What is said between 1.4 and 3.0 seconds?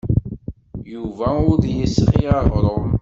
ur d-yesɣi aɣrum.